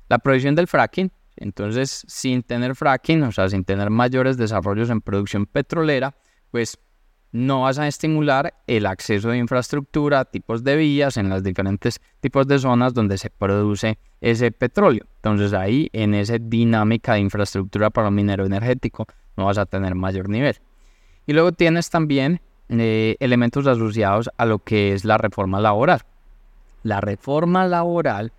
[0.10, 5.01] La prohibición del fracking, entonces sin tener fracking, o sea, sin tener mayores desarrollos en
[5.01, 6.15] producción petrolera,
[6.51, 6.77] pues
[7.32, 12.47] no vas a estimular el acceso de infraestructura, tipos de vías en las diferentes tipos
[12.47, 15.05] de zonas donde se produce ese petróleo.
[15.17, 19.05] Entonces ahí en esa dinámica de infraestructura para el minero energético
[19.38, 20.58] no vas a tener mayor nivel.
[21.27, 26.01] Y luego tienes también eh, elementos asociados a lo que es la reforma laboral.
[26.84, 28.32] La reforma laboral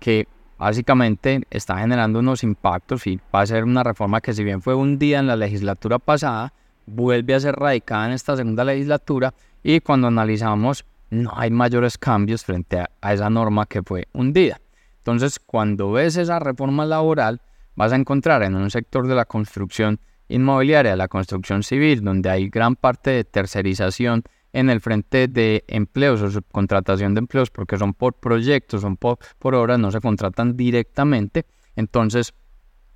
[0.00, 4.60] que básicamente está generando unos impactos y va a ser una reforma que si bien
[4.60, 6.52] fue un día en la legislatura pasada,
[6.86, 12.44] vuelve a ser radicada en esta segunda legislatura y cuando analizamos no hay mayores cambios
[12.44, 14.60] frente a, esa norma que fue hundida.
[14.98, 17.40] Entonces, cuando ves esa reforma laboral,
[17.76, 22.48] vas a encontrar en un sector de la construcción inmobiliaria, la construcción civil, donde hay
[22.48, 27.94] gran parte de tercerización en el frente de empleos o subcontratación de empleos, porque son
[27.94, 31.46] por proyectos, son por, por obras, no se contratan directamente.
[31.76, 32.34] Entonces,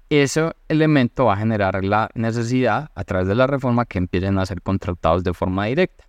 [0.09, 4.47] ese elemento va a generar la necesidad a través de la reforma que empiecen a
[4.47, 6.05] ser contratados de forma directa.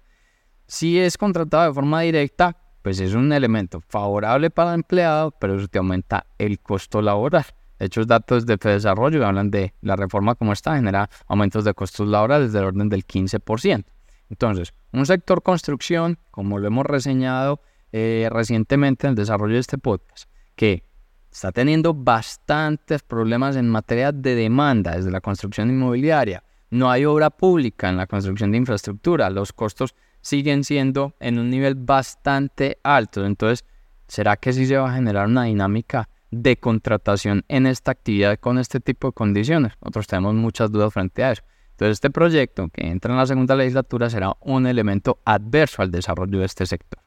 [0.68, 5.56] Si es contratado de forma directa, pues es un elemento favorable para el empleado, pero
[5.56, 7.46] eso te aumenta el costo laboral.
[7.84, 12.08] De hecho, datos de desarrollo hablan de la reforma como está, genera aumentos de costos
[12.08, 13.84] laborales del orden del 15%.
[14.30, 17.60] Entonces, un sector construcción, como lo hemos reseñado
[17.92, 20.86] eh, recientemente en el desarrollo de este podcast, que
[21.30, 26.42] está teniendo bastantes problemas en materia de demanda desde la construcción inmobiliaria.
[26.70, 29.30] No hay obra pública en la construcción de infraestructura.
[29.30, 33.26] Los costos siguen siendo en un nivel bastante alto.
[33.26, 33.66] Entonces,
[34.08, 36.08] ¿será que sí se va a generar una dinámica
[36.42, 39.74] de contratación en esta actividad con este tipo de condiciones?
[39.82, 41.44] Nosotros tenemos muchas dudas frente a eso.
[41.72, 46.40] Entonces, este proyecto que entra en la segunda legislatura será un elemento adverso al desarrollo
[46.40, 47.02] de este sector.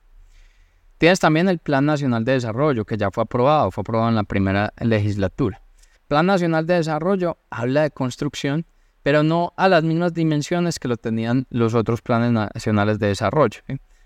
[0.99, 4.25] Tienes también el Plan Nacional de Desarrollo, que ya fue aprobado, fue aprobado en la
[4.25, 5.61] primera legislatura.
[6.09, 8.67] Plan Nacional de Desarrollo habla de construcción,
[9.03, 13.61] pero no a las mismas dimensiones que lo tenían los otros planes nacionales de desarrollo.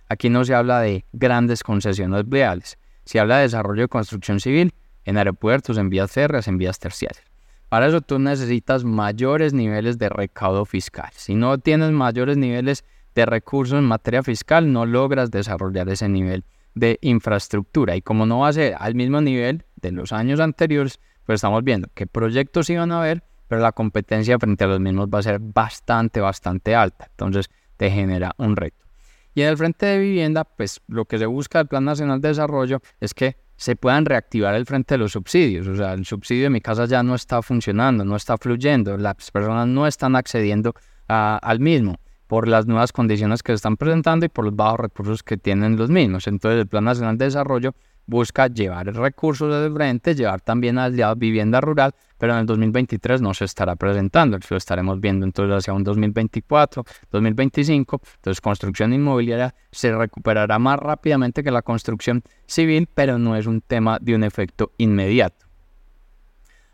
[0.08, 4.74] Aquí no se habla de grandes concesiones viales, se habla de desarrollo de construcción civil
[5.10, 7.24] en aeropuertos, en vías férreas, en vías terciarias.
[7.68, 11.10] Para eso tú necesitas mayores niveles de recaudo fiscal.
[11.14, 16.44] Si no tienes mayores niveles de recursos en materia fiscal, no logras desarrollar ese nivel
[16.74, 17.96] de infraestructura.
[17.96, 21.64] Y como no va a ser al mismo nivel de los años anteriores, pues estamos
[21.64, 25.22] viendo qué proyectos iban a haber, pero la competencia frente a los mismos va a
[25.22, 27.08] ser bastante, bastante alta.
[27.10, 28.86] Entonces te genera un reto.
[29.34, 32.28] Y en el frente de vivienda, pues lo que se busca del Plan Nacional de
[32.28, 35.66] Desarrollo es que se puedan reactivar el frente de los subsidios.
[35.66, 39.30] O sea, el subsidio de mi casa ya no está funcionando, no está fluyendo, las
[39.30, 40.74] personas no están accediendo
[41.08, 45.22] al mismo por las nuevas condiciones que se están presentando y por los bajos recursos
[45.22, 46.26] que tienen los mismos.
[46.26, 47.74] Entonces el Plan Nacional de Desarrollo
[48.06, 53.22] busca llevar recursos de frente, llevar también a la vivienda rural, pero en el 2023
[53.22, 59.54] no se estará presentando, lo estaremos viendo entonces hacia un 2024, 2025, entonces construcción inmobiliaria
[59.72, 64.22] se recuperará más rápidamente que la construcción civil, pero no es un tema de un
[64.22, 65.46] efecto inmediato.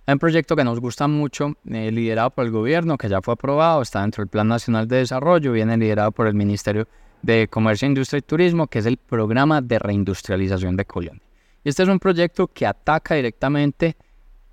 [0.04, 3.34] Hay un proyecto que nos gusta mucho, eh, liderado por el gobierno, que ya fue
[3.34, 6.88] aprobado, está dentro del Plan Nacional de Desarrollo, viene liderado por el Ministerio
[7.22, 11.22] de Comercio, Industria y Turismo, que es el Programa de Reindustrialización de Colombia.
[11.62, 13.96] Este es un proyecto que ataca directamente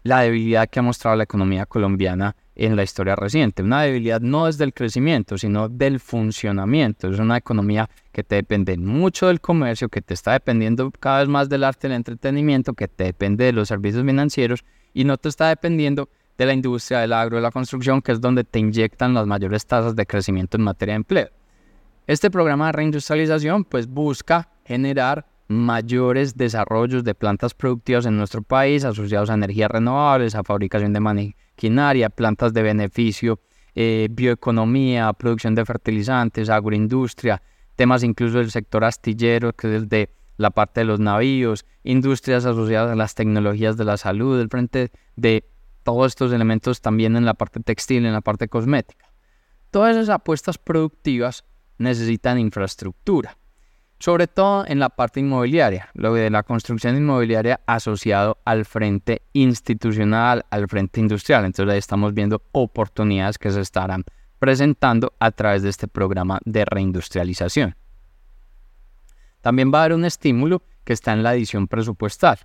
[0.03, 3.63] la debilidad que ha mostrado la economía colombiana en la historia reciente.
[3.63, 7.09] Una debilidad no desde el crecimiento, sino del funcionamiento.
[7.09, 11.29] Es una economía que te depende mucho del comercio, que te está dependiendo cada vez
[11.29, 14.63] más del arte y el entretenimiento, que te depende de los servicios financieros
[14.93, 18.21] y no te está dependiendo de la industria del agro, de la construcción, que es
[18.21, 21.29] donde te inyectan las mayores tasas de crecimiento en materia de empleo.
[22.05, 28.83] Este programa de reindustrialización pues busca generar mayores desarrollos de plantas productivas en nuestro país
[28.85, 33.39] asociados a energías renovables, a fabricación de maquinaria, plantas de beneficio,
[33.75, 37.41] eh, bioeconomía, producción de fertilizantes, agroindustria,
[37.75, 42.91] temas incluso del sector astillero, que es de la parte de los navíos, industrias asociadas
[42.91, 45.45] a las tecnologías de la salud, el frente de
[45.83, 49.11] todos estos elementos también en la parte textil, en la parte cosmética.
[49.71, 51.45] Todas esas apuestas productivas
[51.77, 53.37] necesitan infraestructura,
[54.03, 60.45] sobre todo en la parte inmobiliaria, lo de la construcción inmobiliaria asociado al frente institucional,
[60.49, 61.45] al frente industrial.
[61.45, 64.03] Entonces ahí estamos viendo oportunidades que se estarán
[64.39, 67.77] presentando a través de este programa de reindustrialización.
[69.39, 72.39] También va a haber un estímulo que está en la edición presupuestal.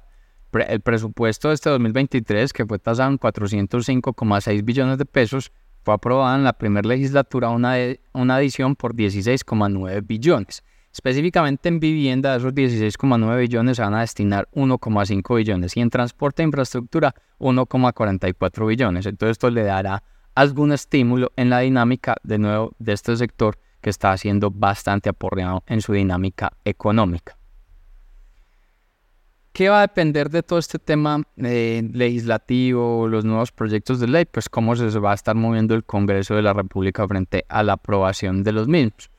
[0.52, 5.50] El presupuesto de este 2023, que fue tasado en 405,6 billones de pesos,
[5.82, 7.74] fue aprobada en la primera legislatura una,
[8.12, 10.62] una adición por 16,9 billones.
[10.92, 15.90] Específicamente en vivienda, de esos 16,9 billones se van a destinar 1,5 billones y en
[15.90, 19.06] transporte e infraestructura 1,44 billones.
[19.06, 20.02] Entonces esto le dará
[20.34, 25.62] algún estímulo en la dinámica de nuevo de este sector que está siendo bastante aporreado
[25.66, 27.36] en su dinámica económica.
[29.52, 34.24] ¿Qué va a depender de todo este tema eh, legislativo, los nuevos proyectos de ley?
[34.24, 37.72] Pues cómo se va a estar moviendo el Congreso de la República frente a la
[37.72, 39.10] aprobación de los mismos.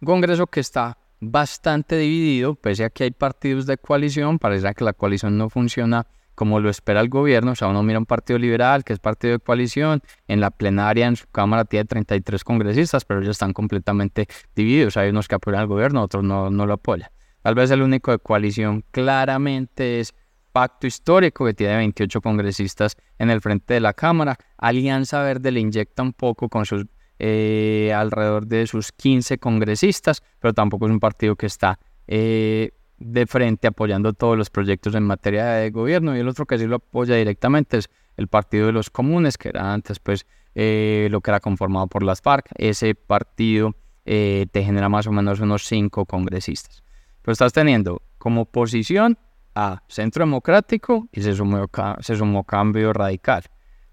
[0.00, 4.84] Un Congreso que está bastante dividido, pese a que hay partidos de coalición, parece que
[4.84, 7.52] la coalición no funciona como lo espera el gobierno.
[7.52, 11.08] O sea, uno mira un partido liberal, que es partido de coalición, en la plenaria,
[11.08, 14.96] en su Cámara, tiene 33 congresistas, pero ellos están completamente divididos.
[14.96, 17.10] Hay unos que apoyan al gobierno, otros no, no lo apoyan.
[17.42, 20.14] Tal vez el único de coalición claramente es
[20.52, 24.36] Pacto Histórico, que tiene 28 congresistas en el frente de la Cámara.
[24.56, 26.86] Alianza Verde le inyecta un poco con sus
[27.18, 33.26] eh, alrededor de sus 15 congresistas, pero tampoco es un partido que está eh, de
[33.26, 36.76] frente apoyando todos los proyectos en materia de gobierno y el otro que sí lo
[36.76, 41.30] apoya directamente es el Partido de los Comunes, que era antes pues eh, lo que
[41.30, 42.46] era conformado por las FARC.
[42.56, 46.82] Ese partido eh, te genera más o menos unos cinco congresistas.
[47.22, 49.16] Pero estás teniendo como posición
[49.54, 51.66] a Centro Democrático y se sumó,
[52.00, 53.44] se sumó Cambio Radical.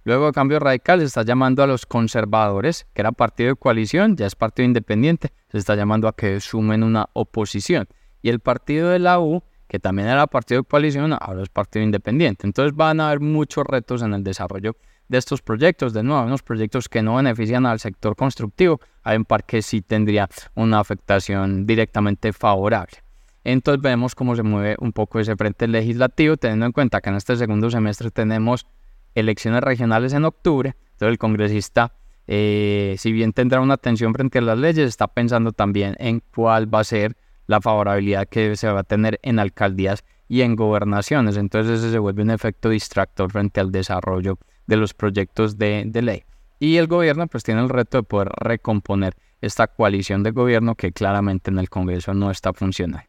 [0.06, 4.16] Luego de Cambio Radical se está llamando a los conservadores, que era partido de coalición,
[4.16, 7.88] ya es partido independiente, se está llamando a que sumen una oposición
[8.22, 11.84] y el partido de la U, que también era partido de coalición, ahora es partido
[11.84, 12.46] independiente.
[12.46, 14.76] Entonces van a haber muchos retos en el desarrollo
[15.08, 15.92] de estos proyectos.
[15.92, 19.82] De nuevo, unos proyectos que no benefician al sector constructivo, hay un par que sí
[19.82, 22.98] tendría una afectación directamente favorable.
[23.44, 27.16] Entonces vemos cómo se mueve un poco ese frente legislativo, teniendo en cuenta que en
[27.16, 28.68] este segundo semestre tenemos
[29.16, 30.76] elecciones regionales en octubre.
[30.92, 31.94] Entonces el congresista,
[32.28, 36.74] eh, si bien tendrá una atención frente a las leyes, está pensando también en cuál
[36.74, 41.38] va a ser la favorabilidad que se va a tener en alcaldías y en gobernaciones.
[41.38, 46.24] Entonces ese se vuelve un efecto distractor frente al desarrollo de los proyectos de, ley.
[46.60, 50.92] Y el gobierno pues tiene el reto de poder recomponer esta coalición de gobierno que
[50.92, 53.08] claramente en el Congreso no está funcionando.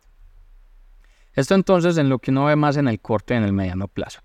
[1.33, 3.89] Esto entonces en lo que uno ve más en el corto y en el mediano
[3.89, 4.21] plazo.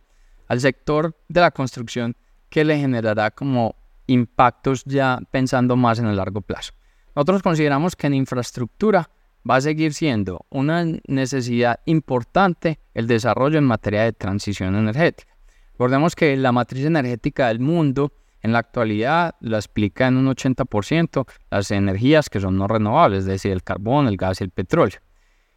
[0.52, 2.18] Al sector de la construcción
[2.50, 6.74] que le generará como impactos ya pensando más en el largo plazo.
[7.16, 9.10] Nosotros consideramos que en infraestructura
[9.50, 15.34] va a seguir siendo una necesidad importante el desarrollo en materia de transición energética.
[15.72, 21.28] Recordemos que la matriz energética del mundo en la actualidad la explica en un 80%
[21.50, 25.00] las energías que son no renovables, es decir, el carbón, el gas y el petróleo.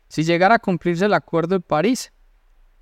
[0.07, 2.12] Si llegara a cumplirse el Acuerdo de París,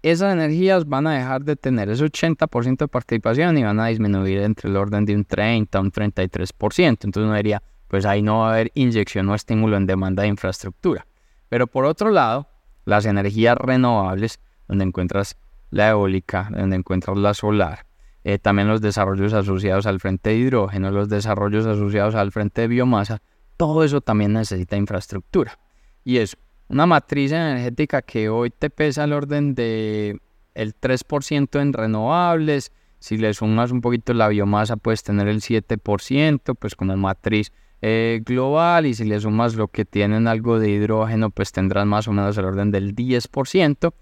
[0.02, 4.40] esas energías van a dejar de tener ese 80% de participación y van a disminuir
[4.40, 6.86] entre el orden de un 30 a un 33%.
[6.86, 10.28] Entonces uno diría, pues ahí no va a haber inyección o estímulo en demanda de
[10.28, 11.06] infraestructura.
[11.48, 12.48] Pero por otro lado,
[12.84, 15.36] las energías renovables donde encuentras
[15.70, 17.86] la eólica, donde encuentras la solar,
[18.24, 22.68] eh, también los desarrollos asociados al frente de hidrógeno, los desarrollos asociados al frente de
[22.68, 23.22] biomasa,
[23.56, 25.58] todo eso también necesita infraestructura.
[26.04, 26.36] Y es
[26.72, 30.18] una matriz energética que hoy te pesa al orden de
[30.54, 36.56] el 3% en renovables, si le sumas un poquito la biomasa puedes tener el 7%,
[36.58, 37.52] pues como matriz
[37.82, 42.08] eh, global, y si le sumas lo que tienen algo de hidrógeno, pues tendrás más
[42.08, 43.92] o menos el orden del 10%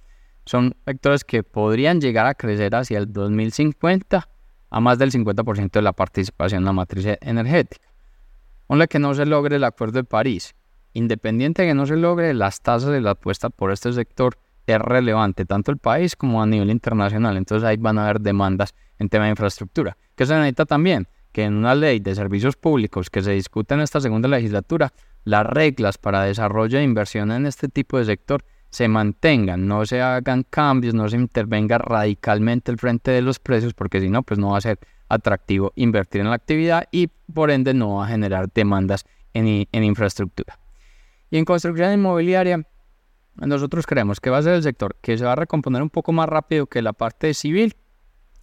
[0.44, 4.28] son vectores que podrían llegar a crecer hacia el 2050
[4.70, 7.86] a más del 50% de la participación en la matriz energética.
[8.66, 10.54] Ponle que no se logre el Acuerdo de París.
[10.92, 14.36] Independiente de que no se logre, las tasas de la apuesta por este sector
[14.66, 17.36] es relevante, tanto el país como a nivel internacional.
[17.36, 19.96] Entonces ahí van a haber demandas en tema de infraestructura.
[20.14, 23.80] Que se necesita también que en una ley de servicios públicos que se discute en
[23.80, 24.92] esta segunda legislatura,
[25.24, 30.00] las reglas para desarrollo e inversión en este tipo de sector se mantengan, no se
[30.00, 34.38] hagan cambios, no se intervenga radicalmente el frente de los precios, porque si no, pues
[34.38, 34.78] no va a ser
[35.08, 40.59] atractivo invertir en la actividad y por ende no va a generar demandas en infraestructura.
[41.30, 42.66] Y en construcción inmobiliaria,
[43.36, 46.12] nosotros creemos que va a ser el sector que se va a recomponer un poco
[46.12, 47.76] más rápido que la parte civil,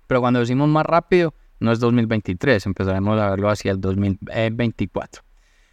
[0.07, 5.23] pero cuando decimos más rápido, no es 2023, empezaremos a verlo hacia el 2024.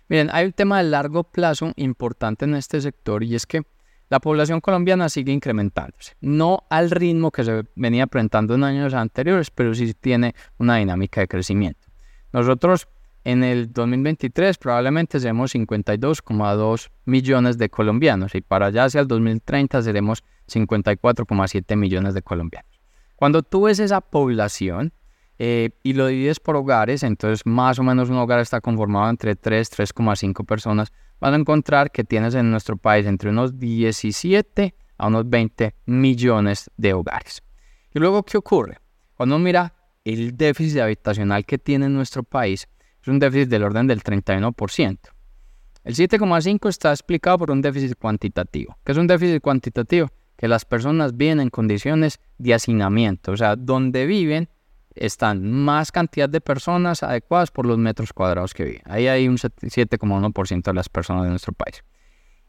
[0.09, 3.63] Miren, hay un tema de largo plazo importante en este sector y es que
[4.11, 6.15] la población colombiana sigue incrementándose.
[6.21, 11.21] No al ritmo que se venía presentando en años anteriores, pero sí tiene una dinámica
[11.21, 11.89] de crecimiento.
[12.33, 12.89] Nosotros
[13.25, 19.83] en el 2023 probablemente seremos 52,2 millones de colombianos y para allá hacia el 2030
[19.83, 22.71] seremos 54,7 millones de colombianos.
[23.17, 24.93] Cuando tú ves esa población
[25.39, 29.35] eh, y lo divides por hogares, entonces más o menos un hogar está conformado entre
[29.37, 35.07] 3, 3,5 personas van a encontrar que tienes en nuestro país entre unos 17 a
[35.07, 37.43] unos 20 millones de hogares.
[37.95, 38.79] Y luego, ¿qué ocurre?
[39.15, 39.73] Cuando mira
[40.05, 42.69] el déficit habitacional que tiene nuestro país,
[43.05, 44.99] es un déficit del orden del 31%.
[45.85, 48.79] El 7,5% está explicado por un déficit cuantitativo.
[48.83, 50.09] ¿Qué es un déficit cuantitativo?
[50.39, 54.49] Que las personas viven en condiciones de hacinamiento, o sea, donde viven
[54.95, 58.83] están más cantidad de personas adecuadas por los metros cuadrados que viven.
[58.87, 61.85] Ahí hay un 7,1% de las personas de nuestro país.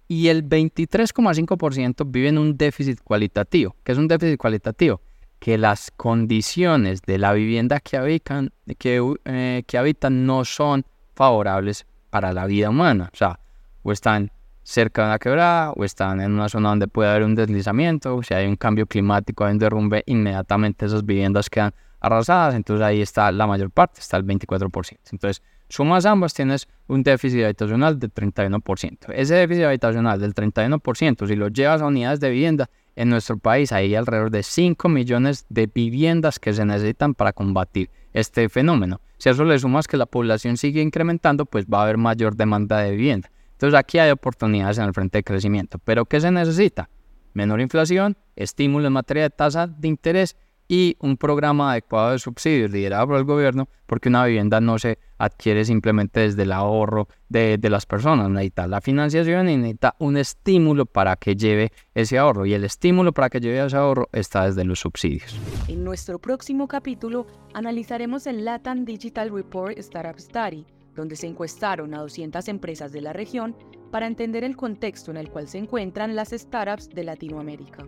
[0.07, 3.75] Y el 23,5% viven un déficit cualitativo.
[3.83, 5.01] ¿Qué es un déficit cualitativo?
[5.39, 12.33] Que las condiciones de la vivienda que habitan, eh, que habitan no son favorables para
[12.33, 13.09] la vida humana.
[13.13, 13.39] O sea,
[13.83, 14.31] o están
[14.65, 18.23] cerca de una quebrada o están en una zona donde puede haber un deslizamiento, o
[18.23, 23.01] si hay un cambio climático, hay un derrumbe, inmediatamente esas viviendas quedan arrasadas, entonces ahí
[23.01, 24.97] está la mayor parte, está el 24%.
[25.11, 29.11] Entonces, sumas ambas, tienes un déficit habitacional del 31%.
[29.13, 33.71] Ese déficit habitacional del 31%, si lo llevas a unidades de vivienda, en nuestro país
[33.71, 39.01] hay alrededor de 5 millones de viviendas que se necesitan para combatir este fenómeno.
[39.17, 42.35] Si a eso le sumas que la población sigue incrementando, pues va a haber mayor
[42.35, 43.29] demanda de vivienda.
[43.51, 45.79] Entonces aquí hay oportunidades en el frente de crecimiento.
[45.79, 46.89] Pero ¿qué se necesita?
[47.33, 50.37] Menor inflación, estímulo en materia de tasa de interés
[50.67, 54.97] y un programa adecuado de subsidios liderado por el gobierno, porque una vivienda no se
[55.17, 60.17] adquiere simplemente desde el ahorro de, de, las personas, necesita la financiación y necesita un
[60.17, 64.45] estímulo para que lleve ese ahorro, y el estímulo para que lleve ese ahorro está
[64.45, 65.39] desde los subsidios.
[65.67, 71.99] En nuestro próximo capítulo analizaremos el Latin Digital Report Startup Study, donde se encuestaron a
[71.99, 73.55] 200 empresas de la región
[73.91, 77.87] para entender el contexto en el cual se encuentran las startups de Latinoamérica.